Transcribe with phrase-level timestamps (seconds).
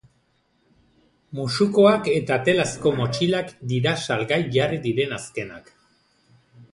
[1.39, 5.71] Musukoak eta telazko motxilak dira salgai jarri diren azkenak.